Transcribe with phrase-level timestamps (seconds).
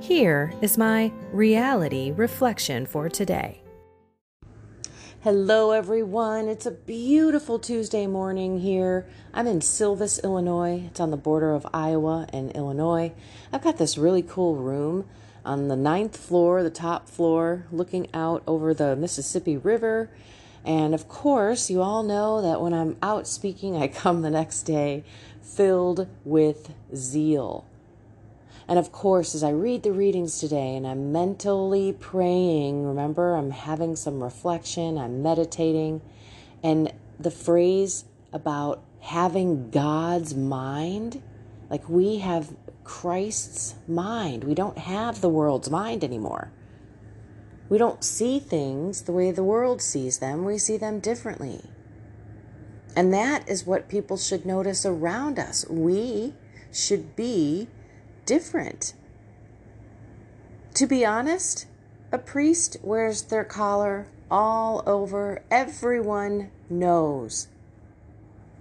[0.00, 3.62] Here is my reality reflection for today.
[5.22, 6.48] Hello, everyone.
[6.48, 9.06] It's a beautiful Tuesday morning here.
[9.32, 10.84] I'm in Silvis, Illinois.
[10.86, 13.14] It's on the border of Iowa and Illinois.
[13.50, 15.06] I've got this really cool room
[15.46, 20.10] on the ninth floor, the top floor, looking out over the Mississippi River.
[20.62, 24.62] And of course, you all know that when I'm out speaking, I come the next
[24.62, 25.04] day
[25.40, 27.64] filled with zeal.
[28.68, 33.52] And of course, as I read the readings today and I'm mentally praying, remember, I'm
[33.52, 36.00] having some reflection, I'm meditating,
[36.62, 41.22] and the phrase about having God's mind,
[41.70, 44.42] like we have Christ's mind.
[44.44, 46.50] We don't have the world's mind anymore.
[47.68, 51.62] We don't see things the way the world sees them, we see them differently.
[52.96, 55.66] And that is what people should notice around us.
[55.68, 56.34] We
[56.72, 57.68] should be
[58.26, 58.92] different.
[60.74, 61.66] To be honest,
[62.12, 65.42] a priest wears their collar all over.
[65.50, 67.48] Everyone knows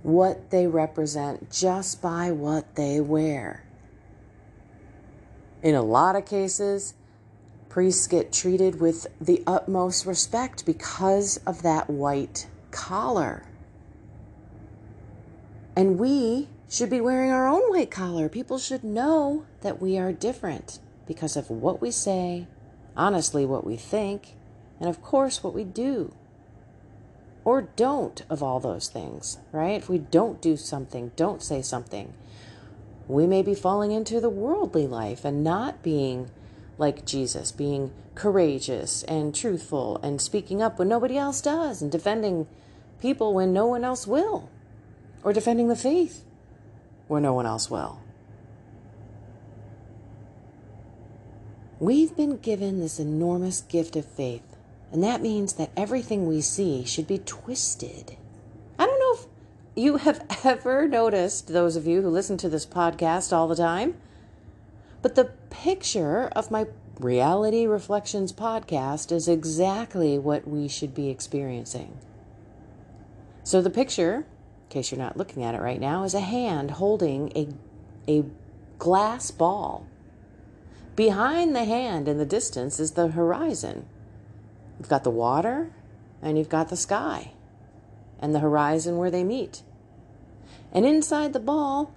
[0.03, 3.65] what they represent just by what they wear.
[5.61, 6.93] In a lot of cases,
[7.69, 13.45] priests get treated with the utmost respect because of that white collar.
[15.75, 18.27] And we should be wearing our own white collar.
[18.29, 22.47] People should know that we are different because of what we say,
[22.97, 24.35] honestly, what we think,
[24.79, 26.13] and of course, what we do.
[27.43, 29.77] Or don't of all those things, right?
[29.77, 32.13] If we don't do something, don't say something,
[33.07, 36.31] we may be falling into the worldly life and not being
[36.79, 42.47] like Jesus, being courageous and truthful and speaking up when nobody else does and defending
[42.99, 44.49] people when no one else will,
[45.23, 46.25] or defending the faith
[47.07, 47.99] where no one else will.
[51.79, 54.55] We've been given this enormous gift of faith,
[54.91, 58.15] and that means that everything we see should be twisted.
[58.79, 59.27] I don't know if
[59.75, 63.95] you have ever noticed, those of you who listen to this podcast all the time,
[65.01, 66.65] but the picture of my
[66.99, 71.97] Reality Reflections podcast is exactly what we should be experiencing.
[73.43, 74.25] So the picture
[74.69, 77.47] case you're not looking at it right now, is a hand holding a,
[78.07, 78.25] a
[78.77, 79.87] glass ball.
[80.95, 83.85] Behind the hand in the distance is the horizon.
[84.79, 85.71] You've got the water
[86.21, 87.31] and you've got the sky
[88.19, 89.61] and the horizon where they meet.
[90.71, 91.93] And inside the ball,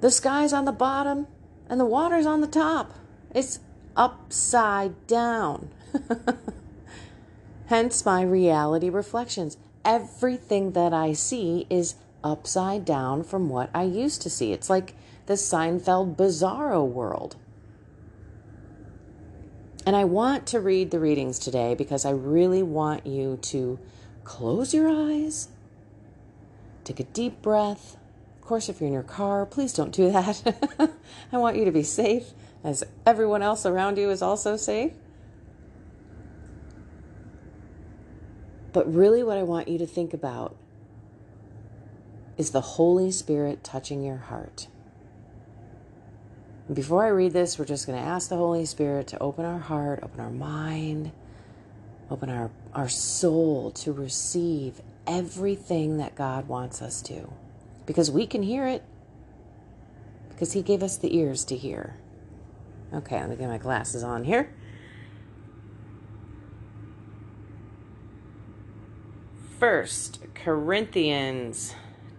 [0.00, 1.26] the sky's on the bottom
[1.68, 2.94] and the water's on the top.
[3.34, 3.60] It's
[3.96, 5.70] upside down.
[7.66, 14.22] Hence my reality reflections everything that I see is upside down from what I used
[14.22, 14.52] to see.
[14.52, 14.94] It's like
[15.26, 17.36] the Seinfeld bizarro world.
[19.86, 23.78] And I want to read the readings today because I really want you to
[24.24, 25.48] close your eyes,
[26.84, 27.96] take a deep breath.
[28.38, 30.90] Of course, if you're in your car, please don't do that.
[31.32, 32.30] I want you to be safe
[32.62, 34.92] as everyone else around you is also safe.
[38.74, 40.56] But really, what I want you to think about
[42.36, 44.66] is the Holy Spirit touching your heart.
[46.70, 49.60] Before I read this, we're just going to ask the Holy Spirit to open our
[49.60, 51.12] heart, open our mind,
[52.10, 57.32] open our, our soul to receive everything that God wants us to.
[57.86, 58.82] Because we can hear it,
[60.30, 61.94] because He gave us the ears to hear.
[62.92, 64.52] Okay, let me get my glasses on here.
[69.66, 71.74] First Corinthians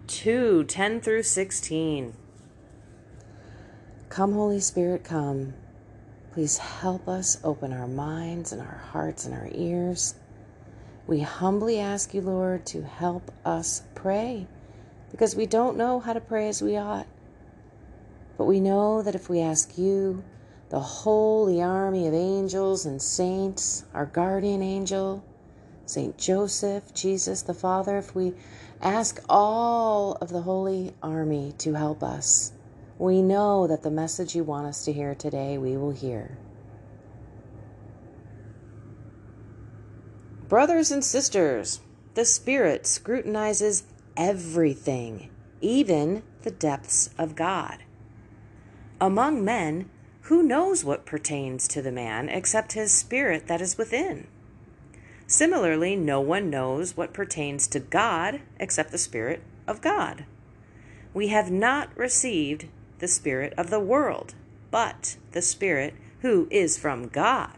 [0.08, 2.12] 2 10 through 16.
[4.08, 5.54] Come, Holy Spirit, come.
[6.32, 10.16] Please help us open our minds and our hearts and our ears
[11.06, 14.48] We humbly ask you, Lord, to help us pray
[15.12, 17.06] because we don't know how to pray as we ought.
[18.36, 20.24] But we know that if we ask you,
[20.70, 25.22] the holy army of angels and saints, our guardian angel,
[25.86, 28.34] Saint Joseph, Jesus the Father, if we
[28.82, 32.52] ask all of the holy army to help us,
[32.98, 36.38] we know that the message you want us to hear today, we will hear.
[40.48, 41.80] Brothers and sisters,
[42.14, 43.84] the Spirit scrutinizes
[44.16, 45.30] everything,
[45.60, 47.78] even the depths of God.
[49.00, 49.90] Among men,
[50.22, 54.26] who knows what pertains to the man except his spirit that is within?
[55.28, 60.24] Similarly, no one knows what pertains to God except the Spirit of God.
[61.12, 62.66] We have not received
[63.00, 64.34] the Spirit of the world,
[64.70, 67.56] but the Spirit who is from God,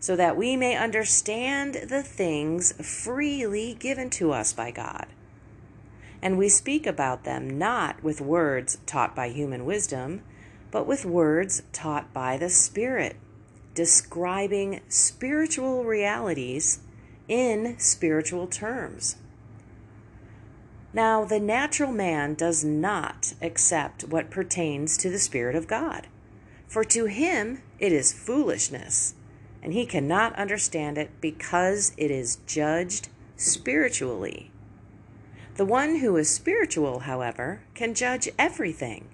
[0.00, 5.06] so that we may understand the things freely given to us by God.
[6.22, 10.22] And we speak about them not with words taught by human wisdom,
[10.70, 13.16] but with words taught by the Spirit,
[13.74, 16.80] describing spiritual realities
[17.28, 19.16] in spiritual terms.
[20.92, 26.06] Now, the natural man does not accept what pertains to the Spirit of God,
[26.66, 29.14] for to him it is foolishness,
[29.62, 34.50] and he cannot understand it because it is judged spiritually.
[35.56, 39.08] The one who is spiritual, however, can judge everything,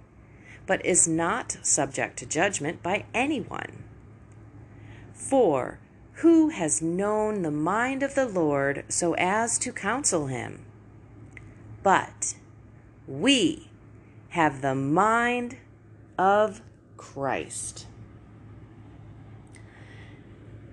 [0.66, 3.84] but is not subject to judgment by anyone.
[5.12, 5.78] For
[6.22, 10.64] who has known the mind of the Lord so as to counsel him?
[11.82, 12.36] But
[13.08, 13.68] we
[14.28, 15.56] have the mind
[16.16, 16.60] of
[16.96, 17.88] Christ.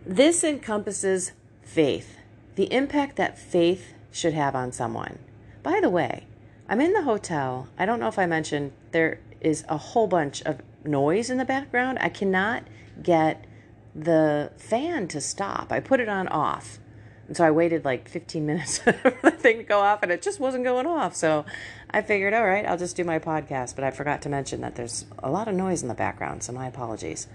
[0.05, 1.31] This encompasses
[1.63, 2.17] faith,
[2.53, 5.17] the impact that faith should have on someone.
[5.63, 6.27] By the way,
[6.67, 7.69] I'm in the hotel.
[7.75, 11.45] I don't know if I mentioned there is a whole bunch of noise in the
[11.45, 11.97] background.
[12.01, 12.65] I cannot
[13.01, 13.45] get
[13.95, 15.71] the fan to stop.
[15.71, 16.79] I put it on off.
[17.27, 18.91] And so I waited like 15 minutes for
[19.21, 21.15] the thing to go off and it just wasn't going off.
[21.15, 21.45] So
[21.89, 23.75] I figured, all right, I'll just do my podcast.
[23.75, 26.43] But I forgot to mention that there's a lot of noise in the background.
[26.43, 27.27] So my apologies.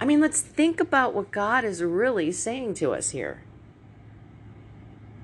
[0.00, 3.42] I mean, let's think about what God is really saying to us here.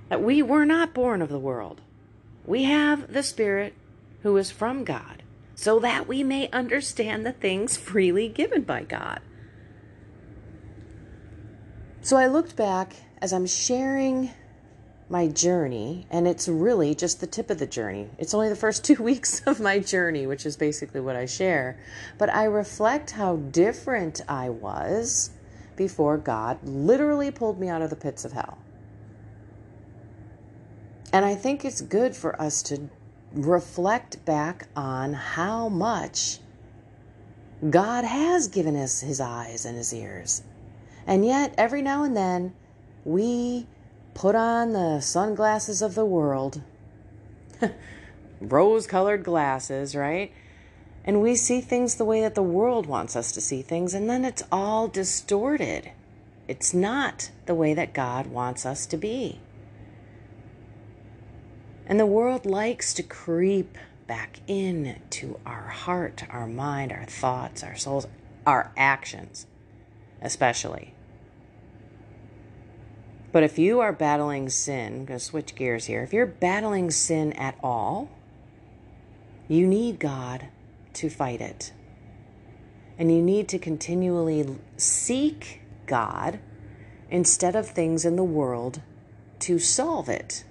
[0.08, 1.80] That we were not born of the world.
[2.44, 3.74] We have the Spirit
[4.22, 5.22] who is from God,
[5.54, 9.20] so that we may understand the things freely given by God.
[12.06, 14.30] So I looked back as I'm sharing
[15.08, 18.10] my journey, and it's really just the tip of the journey.
[18.16, 21.80] It's only the first two weeks of my journey, which is basically what I share.
[22.16, 25.30] But I reflect how different I was
[25.74, 28.58] before God literally pulled me out of the pits of hell.
[31.12, 32.88] And I think it's good for us to
[33.32, 36.38] reflect back on how much
[37.68, 40.44] God has given us his eyes and his ears
[41.06, 42.54] and yet, every now and then,
[43.04, 43.66] we
[44.14, 46.62] put on the sunglasses of the world,
[48.40, 50.32] rose colored glasses, right?
[51.04, 54.10] And we see things the way that the world wants us to see things, and
[54.10, 55.92] then it's all distorted.
[56.48, 59.40] It's not the way that God wants us to be.
[61.86, 67.62] And the world likes to creep back in to our heart, our mind, our thoughts,
[67.62, 68.08] our souls,
[68.44, 69.46] our actions,
[70.20, 70.95] especially.
[73.32, 76.02] But if you are battling sin, I'm going to switch gears here.
[76.02, 78.10] If you're battling sin at all,
[79.48, 80.48] you need God
[80.94, 81.72] to fight it.
[82.98, 86.38] And you need to continually seek God
[87.10, 88.80] instead of things in the world
[89.40, 90.44] to solve it.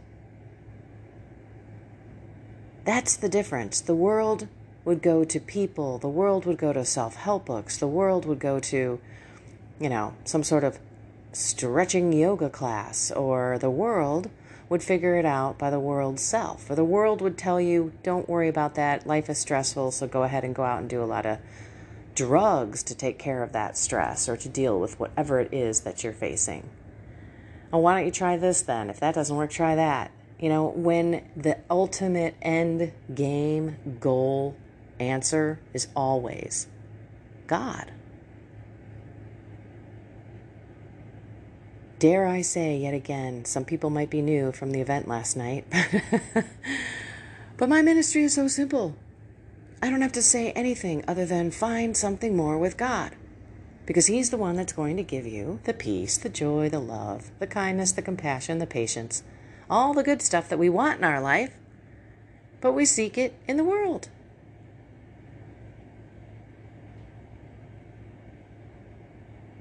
[2.85, 3.81] That's the difference.
[3.81, 4.47] The world
[4.85, 8.39] would go to people, the world would go to self help books, the world would
[8.39, 8.99] go to,
[9.79, 10.77] you know, some sort of
[11.35, 14.29] stretching yoga class, or the world
[14.69, 16.69] would figure it out by the world's self.
[16.69, 20.23] Or the world would tell you, don't worry about that, life is stressful, so go
[20.23, 21.39] ahead and go out and do a lot of
[22.15, 26.03] drugs to take care of that stress or to deal with whatever it is that
[26.03, 26.69] you're facing.
[27.71, 28.89] Well, why don't you try this then?
[28.89, 30.11] If that doesn't work, try that.
[30.39, 34.55] You know, when the ultimate end game goal
[34.99, 36.67] answer is always
[37.47, 37.91] God.
[41.97, 45.65] Dare I say yet again, some people might be new from the event last night,
[47.57, 48.97] but my ministry is so simple.
[49.81, 53.15] I don't have to say anything other than find something more with God.
[53.85, 57.31] because He's the one that's going to give you the peace, the joy, the love,
[57.39, 59.23] the kindness, the compassion, the patience,
[59.69, 61.53] all the good stuff that we want in our life,
[62.61, 64.09] but we seek it in the world.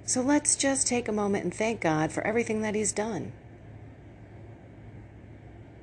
[0.07, 3.33] So let's just take a moment and thank God for everything that He's done.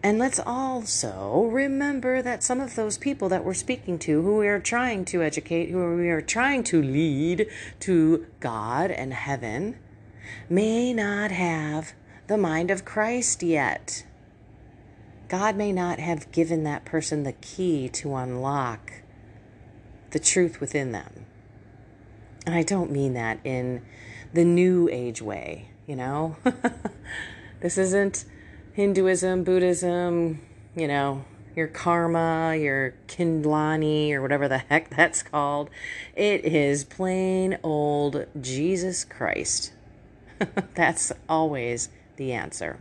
[0.04, 4.48] And let's also remember that some of those people that we're speaking to, who we
[4.48, 7.48] are trying to educate, who we are trying to lead
[7.82, 9.78] to God and heaven,
[10.50, 11.94] may not have
[12.28, 14.06] the mind of Christ yet.
[15.28, 18.94] God may not have given that person the key to unlock
[20.10, 21.25] the truth within them.
[22.46, 23.84] And I don't mean that in
[24.33, 26.35] the new age way, you know?
[27.61, 28.25] this isn't
[28.73, 30.41] Hinduism, Buddhism,
[30.75, 35.69] you know, your karma, your Kindlani, or whatever the heck that's called.
[36.15, 39.73] It is plain old Jesus Christ.
[40.75, 42.79] that's always the answer.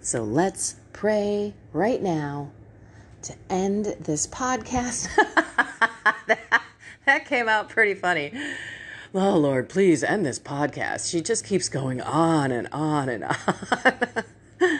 [0.00, 2.50] So let's pray right now
[3.22, 5.08] to end this podcast.
[7.12, 8.32] That, came out pretty funny.
[9.14, 11.10] Oh, Lord, please end this podcast.
[11.10, 13.24] She just keeps going on and on and
[14.64, 14.74] on.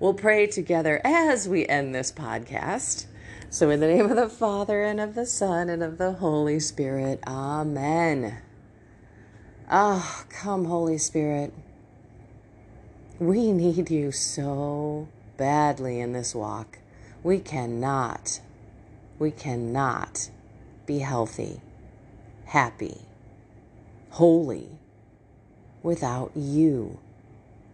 [0.00, 3.04] we'll pray together as we end this podcast.
[3.50, 6.58] So, in the name of the Father, and of the Son, and of the Holy
[6.58, 8.38] Spirit, Amen.
[9.70, 11.52] Ah, oh, come, Holy Spirit.
[13.18, 15.06] We need you so
[15.36, 16.78] badly in this walk.
[17.22, 18.40] We cannot,
[19.18, 20.30] we cannot
[20.92, 21.58] be healthy,
[22.44, 22.98] happy,
[24.10, 24.68] holy
[25.82, 26.98] without you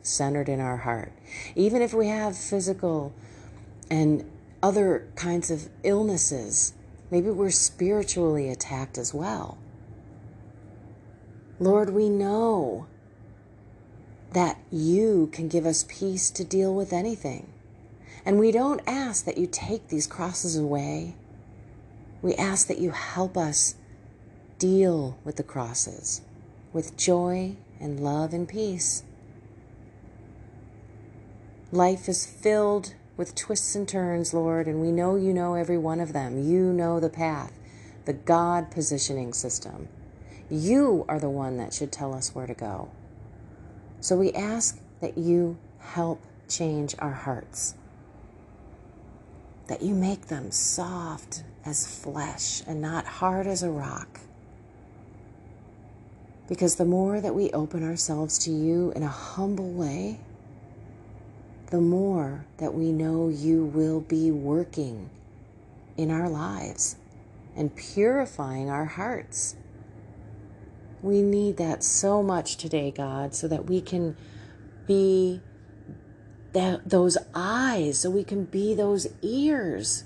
[0.03, 1.13] centered in our heart.
[1.57, 3.13] Even if we have physical
[3.91, 4.25] and
[4.63, 6.75] other kinds of illnesses,
[7.11, 9.59] maybe we're spiritually attacked as well.
[11.59, 12.87] Lord, we know
[14.33, 17.53] that you can give us peace to deal with anything.
[18.25, 21.17] And we don't ask that you take these crosses away.
[22.23, 23.77] We ask that you help us
[24.59, 26.23] deal with the crosses
[26.73, 29.03] with joy and love and peace.
[31.73, 36.01] Life is filled with twists and turns, Lord, and we know you know every one
[36.01, 36.43] of them.
[36.49, 37.53] You know the path,
[38.05, 39.89] the God positioning system.
[40.51, 42.91] You are the one that should tell us where to go.
[44.01, 47.75] So we ask that you help change our hearts,
[49.69, 54.21] that you make them soft as flesh and not hard as a rock.
[56.49, 60.19] Because the more that we open ourselves to you in a humble way,
[61.71, 65.11] the more that we know you will be working
[65.99, 66.97] in our lives
[67.55, 69.57] and purifying our hearts.
[71.03, 74.17] We need that so much today, God, so that we can
[74.87, 75.43] be
[76.53, 80.05] that, those eyes, so we can be those ears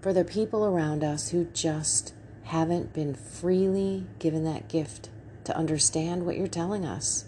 [0.00, 5.10] for the people around us who just haven't been freely given that gift
[5.44, 7.26] to understand what you're telling us.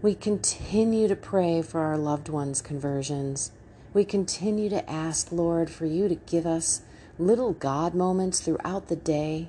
[0.00, 3.50] We continue to pray for our loved ones' conversions.
[3.92, 6.82] We continue to ask, Lord, for you to give us
[7.18, 9.48] little God moments throughout the day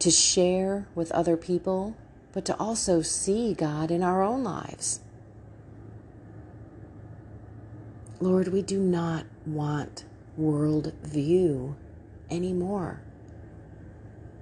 [0.00, 1.96] to share with other people,
[2.32, 5.00] but to also see God in our own lives.
[8.20, 10.04] Lord, we do not want
[10.36, 11.76] world view
[12.30, 13.02] anymore.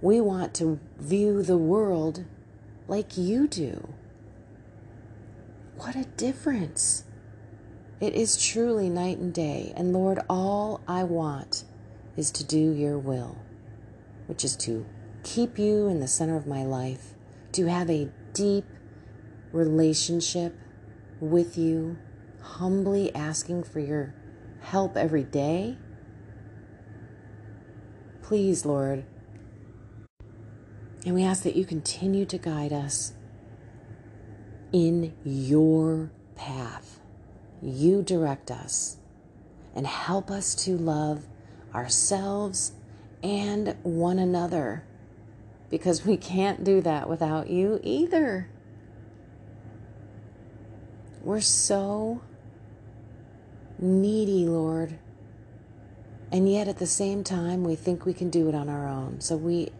[0.00, 2.24] We want to view the world
[2.86, 3.94] like you do.
[5.76, 7.04] What a difference!
[8.00, 9.72] It is truly night and day.
[9.76, 11.64] And Lord, all I want
[12.16, 13.36] is to do your will,
[14.26, 14.86] which is to
[15.24, 17.14] keep you in the center of my life,
[17.52, 18.64] to have a deep
[19.52, 20.56] relationship
[21.20, 21.98] with you,
[22.40, 24.14] humbly asking for your
[24.60, 25.76] help every day.
[28.22, 29.04] Please, Lord,
[31.04, 33.14] and we ask that you continue to guide us
[34.72, 37.00] in your path.
[37.62, 38.98] You direct us
[39.74, 41.26] and help us to love
[41.74, 42.72] ourselves
[43.22, 44.84] and one another
[45.70, 48.48] because we can't do that without you either.
[51.22, 52.22] We're so
[53.78, 54.98] needy, Lord.
[56.30, 59.20] And yet at the same time, we think we can do it on our own.
[59.20, 59.70] So we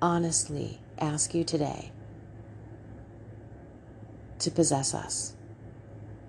[0.00, 1.92] honestly ask you today
[4.40, 5.34] to possess us,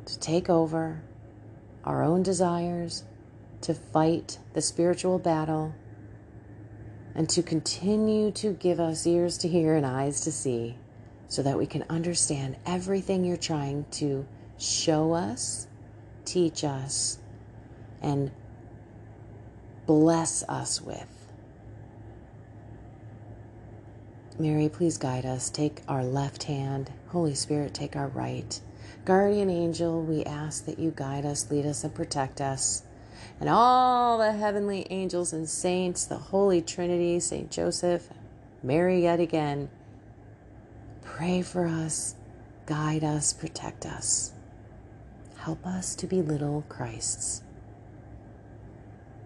[0.06, 1.02] to take over
[1.84, 3.04] our own desires,
[3.62, 5.74] to fight the spiritual battle,
[7.16, 10.76] and to continue to give us ears to hear and eyes to see
[11.28, 14.26] so that we can understand everything you're trying to
[14.58, 15.68] show us,
[16.26, 17.20] teach us,
[18.02, 18.32] and
[19.86, 21.08] bless us with.
[24.40, 25.50] Mary, please guide us.
[25.50, 26.92] Take our left hand.
[27.10, 28.60] Holy Spirit, take our right.
[29.06, 32.84] Guardian angel, we ask that you guide us, lead us, and protect us.
[33.40, 38.10] And all the heavenly angels and saints, the Holy Trinity, Saint Joseph,
[38.62, 39.70] Mary yet again,
[41.02, 42.16] pray for us,
[42.66, 44.34] guide us, protect us.
[45.38, 47.44] Help us to be little Christs.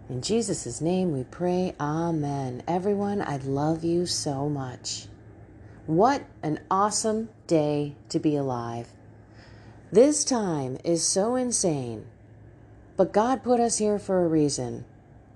[0.09, 2.63] In Jesus' name we pray, Amen.
[2.67, 5.07] Everyone, I love you so much.
[5.85, 8.87] What an awesome day to be alive.
[9.91, 12.05] This time is so insane,
[12.97, 14.83] but God put us here for a reason,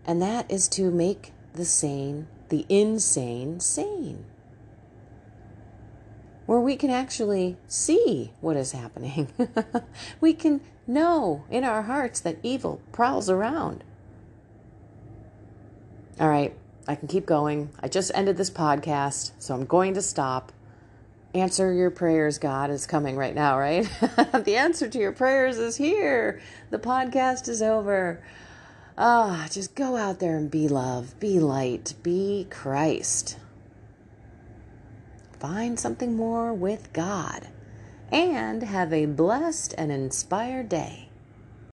[0.06, 4.26] and that is to make the sane, the insane, sane.
[6.48, 9.32] Where we can actually see what is happening.
[10.22, 13.84] we can know in our hearts that evil prowls around.
[16.20, 16.54] All right,
[16.88, 17.70] I can keep going.
[17.80, 20.52] I just ended this podcast, so I'm going to stop
[21.34, 23.84] answer your prayers, God, is coming right now, right?
[24.44, 26.42] the answer to your prayers is here.
[26.70, 28.22] The podcast is over.
[28.98, 33.38] Ah, just go out there and be love, be light, be Christ.
[35.40, 37.48] Find something more with God
[38.12, 41.11] and have a blessed and inspired day.